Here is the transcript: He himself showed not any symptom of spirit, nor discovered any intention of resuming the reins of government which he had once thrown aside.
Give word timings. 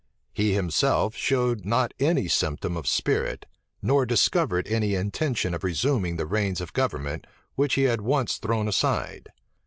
He 0.33 0.55
himself 0.55 1.15
showed 1.15 1.63
not 1.63 1.93
any 1.99 2.27
symptom 2.27 2.75
of 2.75 2.87
spirit, 2.87 3.45
nor 3.83 4.03
discovered 4.03 4.67
any 4.67 4.95
intention 4.95 5.53
of 5.53 5.63
resuming 5.63 6.15
the 6.15 6.25
reins 6.25 6.59
of 6.59 6.73
government 6.73 7.27
which 7.53 7.75
he 7.75 7.83
had 7.83 8.01
once 8.01 8.37
thrown 8.39 8.67
aside. 8.67 9.29